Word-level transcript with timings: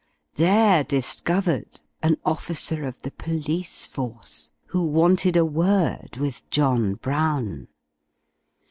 There 0.33 0.83
discovered 0.83 1.79
an 2.01 2.17
officer 2.25 2.85
of 2.87 2.99
the 3.03 3.11
Police 3.11 3.85
Force, 3.85 4.51
who 4.65 4.81
wanted 4.83 5.37
a 5.37 5.45
word 5.45 6.17
with 6.17 6.41
John 6.49 6.95
Brown! 6.95 7.67